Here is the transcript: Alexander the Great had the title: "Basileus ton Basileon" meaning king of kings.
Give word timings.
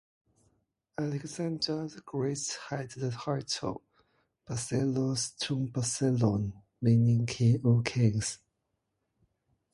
Alexander 0.97 1.87
the 1.87 2.01
Great 2.03 2.57
had 2.71 2.89
the 2.89 3.11
title: 3.11 3.83
"Basileus 4.49 5.37
ton 5.37 5.67
Basileon" 5.67 6.53
meaning 6.81 7.27
king 7.27 7.61
of 7.63 7.83
kings. 7.83 8.39